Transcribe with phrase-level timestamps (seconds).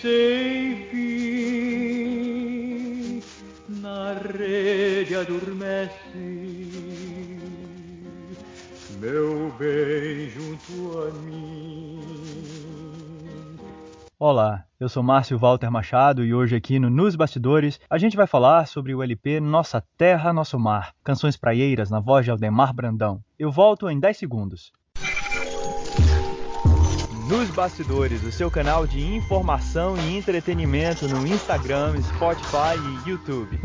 [0.00, 1.86] sem fim
[3.80, 5.94] na rede adormece,
[9.00, 12.00] meu bem junto a mim.
[14.18, 18.26] Olá, eu sou Márcio Walter Machado e hoje aqui no Nos Bastidores a gente vai
[18.26, 23.22] falar sobre o LP Nossa Terra, Nosso Mar, canções praieiras na voz de Aldemar Brandão.
[23.38, 24.72] Eu volto em 10 segundos.
[27.56, 33.58] Bastidores, o seu canal de informação e entretenimento no Instagram, Spotify e YouTube.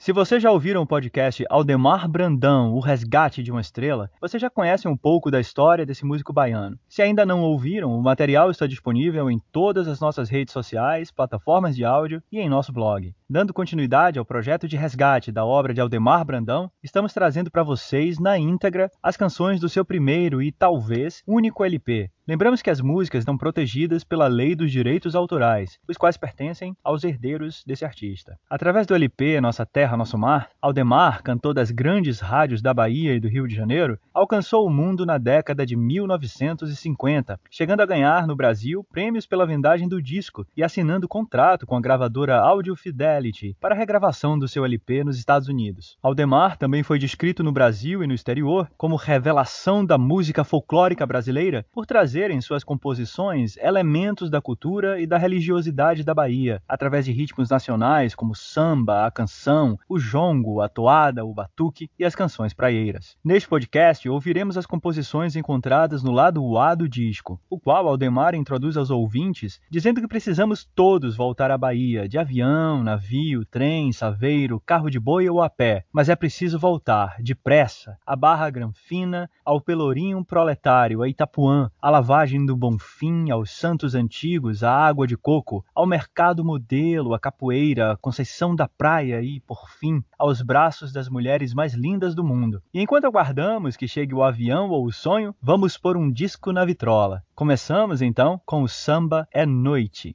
[0.00, 4.48] Se vocês já ouviram o podcast Aldemar Brandão, O Resgate de uma Estrela, vocês já
[4.48, 6.78] conhecem um pouco da história desse músico baiano.
[6.88, 11.76] Se ainda não ouviram, o material está disponível em todas as nossas redes sociais, plataformas
[11.76, 13.14] de áudio e em nosso blog.
[13.28, 18.18] Dando continuidade ao projeto de resgate da obra de Aldemar Brandão, estamos trazendo para vocês
[18.18, 23.22] na íntegra as canções do seu primeiro e talvez único LP, Lembramos que as músicas
[23.22, 28.38] estão protegidas pela Lei dos Direitos Autorais, os quais pertencem aos herdeiros desse artista.
[28.48, 33.20] Através do LP Nossa Terra, Nosso Mar, Aldemar, cantor das grandes rádios da Bahia e
[33.20, 38.36] do Rio de Janeiro, alcançou o mundo na década de 1950, chegando a ganhar no
[38.36, 43.74] Brasil prêmios pela vendagem do disco e assinando contrato com a gravadora Audio Fidelity para
[43.74, 45.96] a regravação do seu LP nos Estados Unidos.
[46.02, 51.64] Aldemar também foi descrito no Brasil e no exterior como revelação da música folclórica brasileira
[51.72, 57.12] por trazer em suas composições elementos da cultura e da religiosidade da Bahia, através de
[57.12, 62.52] ritmos nacionais como samba, a canção, o jongo, a toada, o batuque e as canções
[62.52, 63.16] praieiras.
[63.24, 68.76] Neste podcast, ouviremos as composições encontradas no lado A do disco, o qual Aldemar introduz
[68.76, 74.90] aos ouvintes, dizendo que precisamos todos voltar à Bahia, de avião, navio, trem, saveiro, carro
[74.90, 80.24] de boi ou a pé, mas é preciso voltar, depressa, à Barra Granfina, ao Pelourinho
[80.24, 85.86] Proletário, a Itapuã, a lavagem do Bonfim, aos santos antigos, à água de coco, ao
[85.86, 91.54] mercado modelo, à capoeira, à Conceição da Praia e, por fim, aos braços das mulheres
[91.54, 92.62] mais lindas do mundo.
[92.74, 96.64] E enquanto aguardamos que chegue o avião ou o sonho, vamos pôr um disco na
[96.64, 97.22] vitrola.
[97.34, 100.14] Começamos então com o Samba é Noite.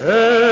[0.00, 0.51] É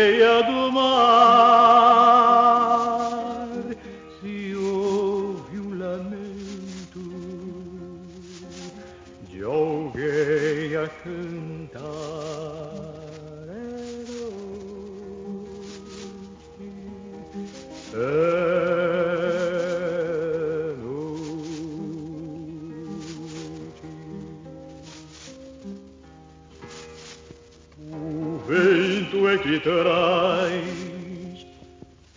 [29.41, 30.65] que traz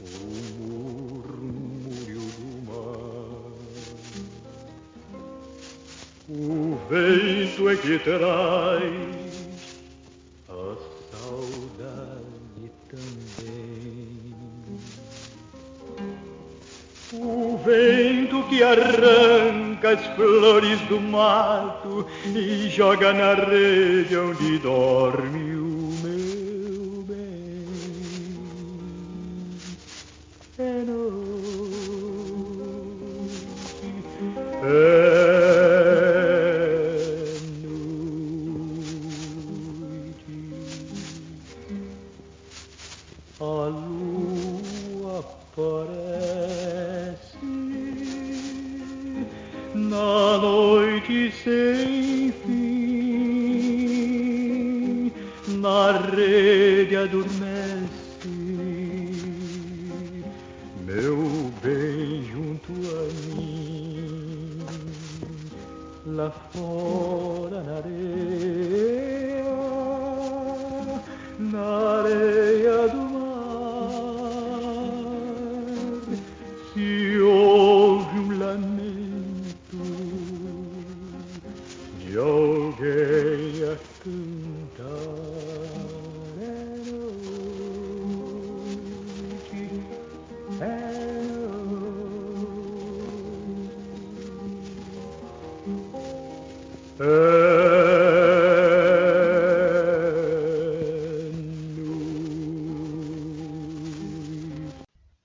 [0.01, 0.05] o
[0.61, 3.53] murmúrio do mar.
[6.29, 8.83] O vento é que traz
[10.49, 10.77] a
[11.11, 14.35] saudade também.
[17.13, 25.34] O vento que arranca as flores do mato e joga na rede onde dorme
[66.25, 67.04] lá fora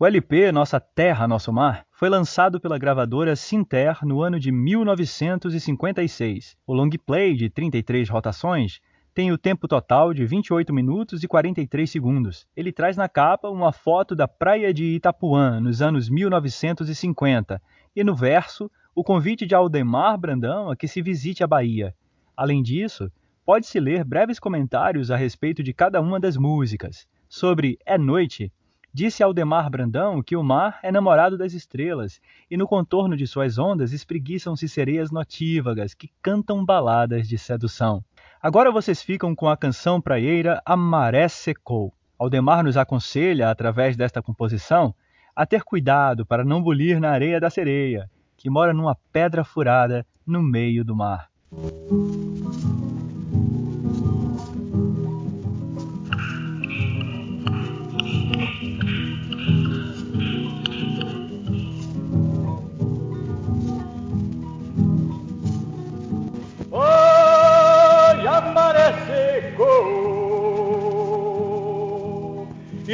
[0.01, 6.55] O LP Nossa Terra, Nosso Mar foi lançado pela gravadora Sinter no ano de 1956.
[6.65, 8.79] O long play de 33 rotações
[9.13, 12.47] tem o tempo total de 28 minutos e 43 segundos.
[12.55, 17.61] Ele traz na capa uma foto da praia de Itapuã, nos anos 1950,
[17.93, 21.93] e no verso o convite de Aldemar Brandão a que se visite a Bahia.
[22.37, 23.11] Além disso,
[23.45, 27.05] pode-se ler breves comentários a respeito de cada uma das músicas.
[27.27, 28.49] Sobre É Noite,
[28.93, 32.19] disse Aldemar Brandão que o mar é namorado das estrelas
[32.49, 38.03] e no contorno de suas ondas espreguiçam-se sereias notívagas que cantam baladas de sedução.
[38.41, 41.93] Agora vocês ficam com a canção praieira A Maré Secou.
[42.17, 44.93] Aldemar nos aconselha, através desta composição,
[45.35, 50.05] a ter cuidado para não bulir na areia da sereia, que mora numa pedra furada
[50.25, 51.29] no meio do mar.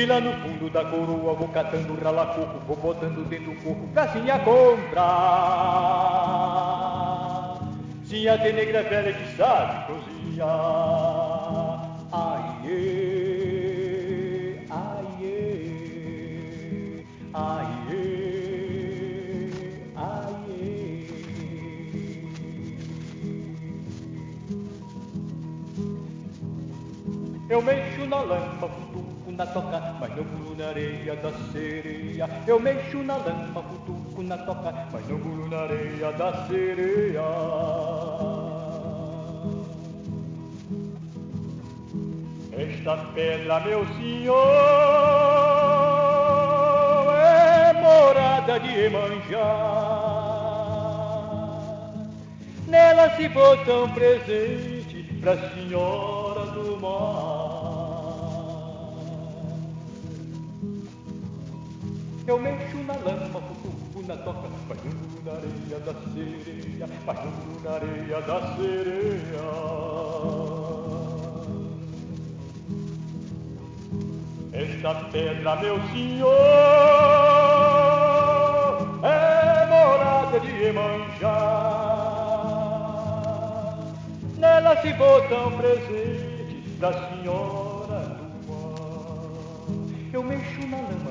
[0.05, 4.07] E lá no fundo da coroa vou catando ralacoco, vou botando dentro do coco pra
[4.09, 5.01] sinha comprar.
[8.03, 10.47] Sinha tem negra velha que sabe cozinhar.
[12.11, 12.99] Aiê,
[14.69, 15.43] aiê,
[17.33, 18.29] aiê,
[19.95, 21.07] aiê.
[27.49, 28.69] Eu mexo na lama,
[29.35, 32.29] na toca, mas não pulo na areia da sereia.
[32.47, 37.21] Eu mexo na lama, cutuco na toca, mas não pulo na areia da sereia.
[42.57, 44.35] Esta pedra, meu senhor,
[47.13, 49.75] é morada de Emanjá.
[52.67, 56.14] Nela se botam presente pra senhora
[62.27, 64.57] Eu mexo na lama, cutuco na toca, no
[65.23, 69.45] na areia da sereia, no na areia da sereia.
[74.53, 76.31] Esta pedra, meu senhor,
[79.03, 81.75] é morada de Emanjá.
[84.37, 89.67] Nela se botam presentes da senhora do mar.
[90.13, 91.04] Eu mexo na lama,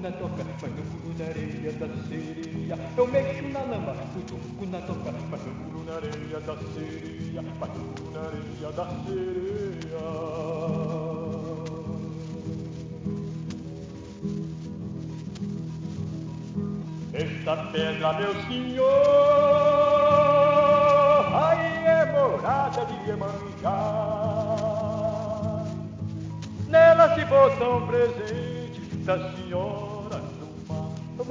[0.00, 2.78] na toca, mas não pulo na areia da sereia.
[2.96, 7.68] Eu mexo na lama, cutuco na toca, mas não pulo na areia da sereia, mas
[7.68, 9.58] não pulo na areia da sereia.
[17.12, 18.84] Esta pedra, meu senhor,
[21.34, 23.78] aí é morada de Iemanjá.
[26.68, 29.37] Nela se botam presentes da senhora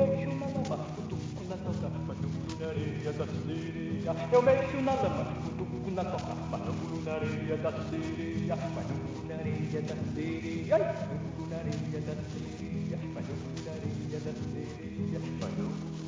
[0.06, 4.12] mexo na lama, cutuco na toca, manumbro na areia da sereia.
[4.32, 8.56] Eu mexo na lama, cutuco na toca, manumbro na areia da sereia.
[8.56, 11.48] Manumbro na areia da sereia, na areia da sereia.
[11.48, 13.00] Na areia da sereia,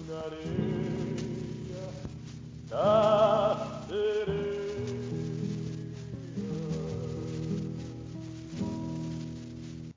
[0.07, 0.51] na areia
[2.69, 2.85] da
[3.87, 4.49] sereia.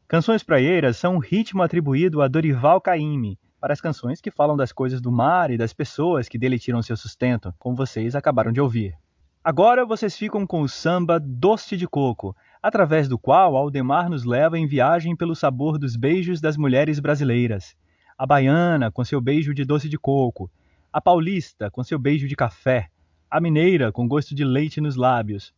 [0.08, 4.72] Canções Praieiras são um ritmo atribuído a Dorival Caymmi, para as canções que falam das
[4.72, 8.60] coisas do mar e das pessoas que dele tiram seu sustento, como vocês acabaram de
[8.60, 8.98] ouvir.
[9.44, 14.58] Agora vocês ficam com o samba Doce de Coco, através do qual Aldemar nos leva
[14.58, 17.76] em viagem pelo sabor dos beijos das mulheres brasileiras.
[18.18, 20.50] A baiana com seu beijo de doce de coco,
[20.92, 22.88] a paulista com seu beijo de café,
[23.30, 25.54] a mineira com gosto de leite nos lábios.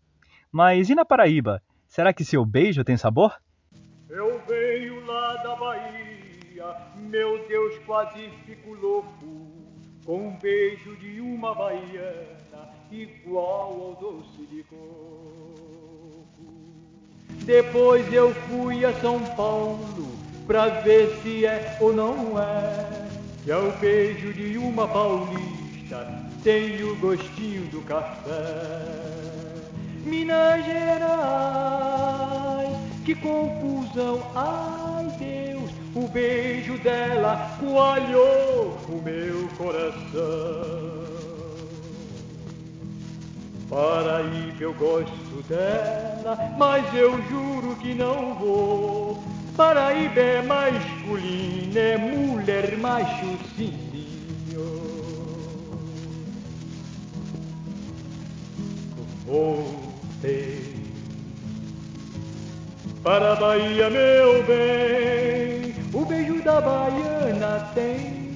[0.52, 1.62] Mas e na Paraíba?
[1.88, 3.32] Será que seu beijo tem sabor?
[4.11, 4.42] Eu
[7.14, 9.47] meu Deus, quase fico louco
[10.04, 14.83] com um beijo de uma baiana igual ao doce de coco.
[17.44, 20.09] Depois eu fui a São Paulo
[20.44, 23.09] pra ver se é ou não é.
[23.44, 28.83] Que é o beijo de uma paulista, tem o gostinho do café.
[30.04, 31.16] Minas Gerais,
[33.04, 35.34] que confusão, Deus o
[36.14, 41.04] beijo dela coalhou o meu coração.
[43.68, 49.23] Paraíba eu gosto dela, mas eu juro que não vou
[49.56, 53.73] Paraíba é masculina, é mulher macho, sim,
[54.49, 54.80] senhor.
[59.25, 60.75] Voltei
[63.04, 65.13] para a Bahia, meu bem,
[66.54, 68.32] da baiana tem.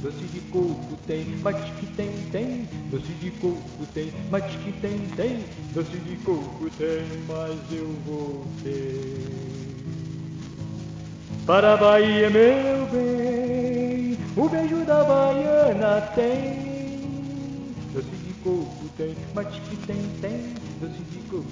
[0.00, 2.68] Doce de coco tem, mas que tem, tem.
[2.90, 5.44] Doce de coco tem, mas que tem, tem.
[5.74, 9.24] Doce de coco tem, mas eu voltei.
[11.44, 17.74] Para a Bahia, meu bem, o beijo da baiana tem.
[17.92, 20.61] Doce de coco tem, mas que tem, tem.
[20.82, 21.46] Doce de coco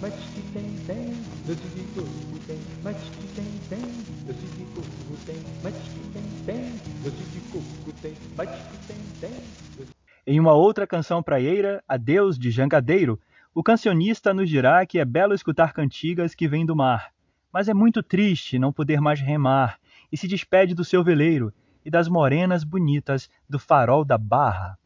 [0.00, 1.14] mas que tem, tem.
[1.46, 3.80] Doce de coco tem, mas que tem, tem.
[4.26, 6.80] Doce de coco tem, mas que tem, tem.
[7.02, 9.86] Doce de coco tem, mas que tem, tem.
[10.24, 13.20] Em uma outra canção praieira, Adeus de Jangadeiro,
[13.54, 17.12] o cancionista nos dirá que é belo escutar cantigas que vêm do mar
[17.52, 19.78] mas é muito triste não poder mais remar,
[20.10, 21.52] e se despede do seu veleiro
[21.84, 24.78] e das morenas bonitas do farol da barra.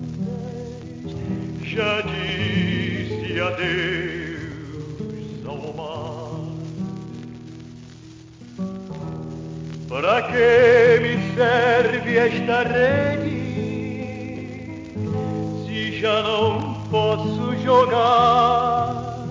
[1.62, 4.44] já disse adeus
[5.46, 6.40] ao mar.
[9.88, 13.23] Para que me serve esta rede
[16.04, 19.24] já não posso jogar?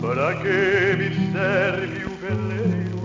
[0.00, 2.98] Para que me serve o veleiro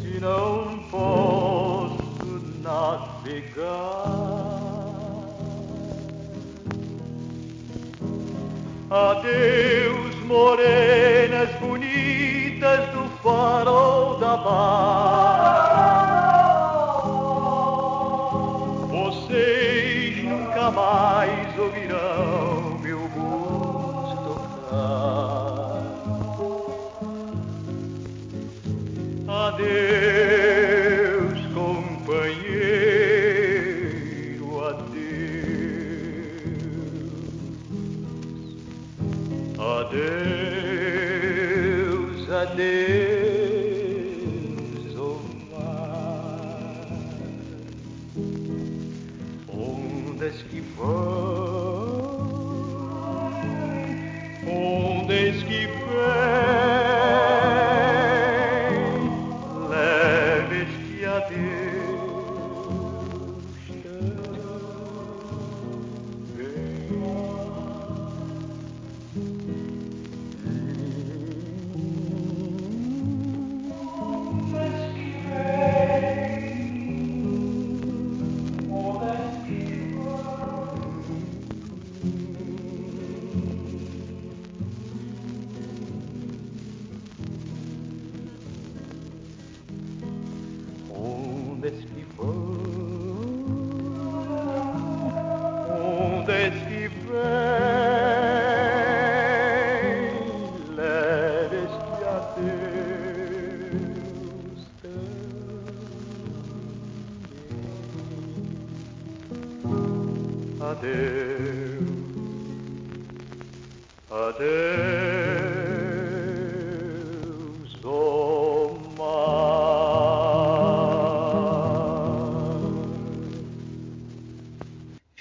[0.00, 3.82] se não posso navegar?
[8.90, 14.91] Adeus, morenas bonitas do farol da barra.
[29.52, 30.01] Adeus,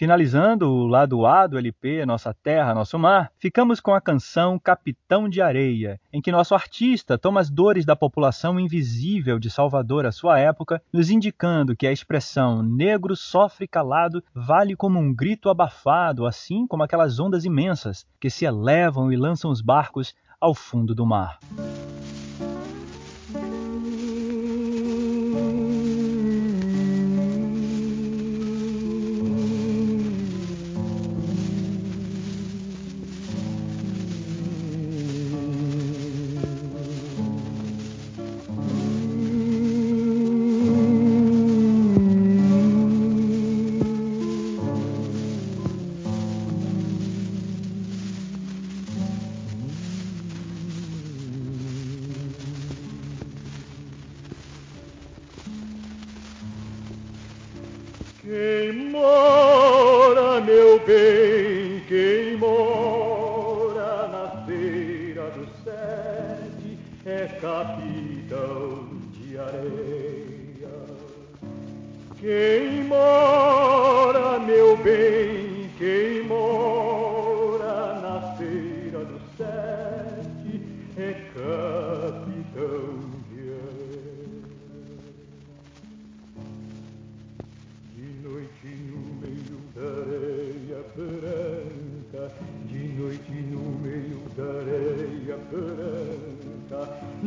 [0.01, 5.29] Finalizando o lado A do LP Nossa Terra, Nosso Mar, ficamos com a canção Capitão
[5.29, 10.12] de Areia, em que nosso artista toma as dores da população invisível de Salvador à
[10.12, 16.25] sua época, nos indicando que a expressão negro sofre calado vale como um grito abafado,
[16.25, 21.05] assim como aquelas ondas imensas que se elevam e lançam os barcos ao fundo do
[21.05, 21.38] mar.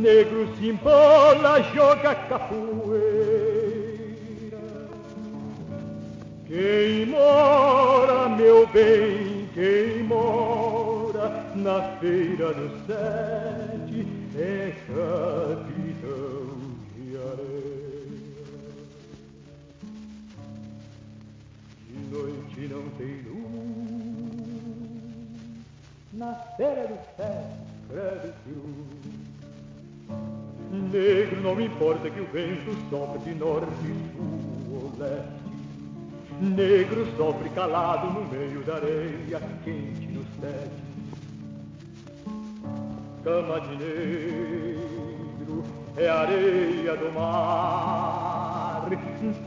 [0.04, 3.34] Negro se embola, joga capoeira.
[6.46, 14.06] Quem mora, meu bem, quem mora na feira do sete
[14.36, 16.52] é capitão
[16.98, 18.44] de areia.
[21.88, 24.44] De noite não tem luz,
[26.12, 28.93] na feira do sete, credo que luz.
[31.24, 33.66] Negro não me importa que o vento sopre de norte,
[34.70, 35.32] ou leste.
[36.38, 40.84] Negro sofre calado no meio da areia quente no sete.
[43.24, 45.64] Cama de negro
[45.96, 48.86] é areia do mar,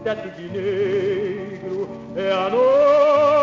[0.04, 3.37] teto de negro é a noite,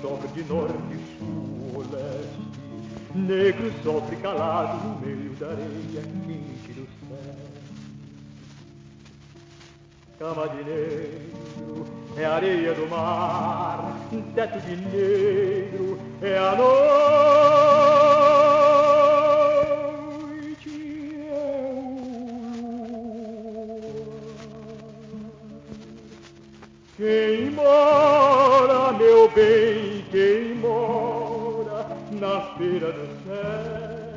[0.00, 2.48] sopre de norte, sul ou leste.
[3.14, 7.48] Negro sofre calado no meio da areia quente do céu.
[10.18, 13.96] Cama de negro é areia do mar,
[14.34, 16.68] teto de negro é a noite,
[21.28, 21.32] é
[21.72, 21.88] o.
[26.96, 29.77] Quem mora, meu bem,
[30.10, 34.08] quem mora na feira do sete é.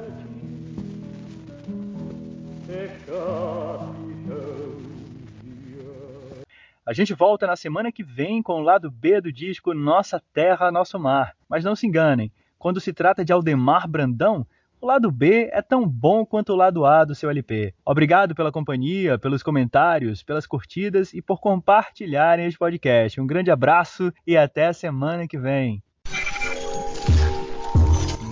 [6.83, 10.71] A gente volta na semana que vem com o lado B do disco Nossa Terra,
[10.71, 11.35] Nosso Mar.
[11.47, 14.45] Mas não se enganem, quando se trata de Aldemar Brandão,
[14.81, 17.73] o lado B é tão bom quanto o lado A do seu LP.
[17.85, 23.21] Obrigado pela companhia, pelos comentários, pelas curtidas e por compartilharem este podcast.
[23.21, 25.83] Um grande abraço e até a semana que vem.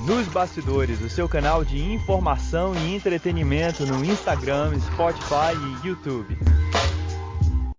[0.07, 6.35] Nos Bastidores, o seu canal de informação e entretenimento no Instagram, Spotify e YouTube.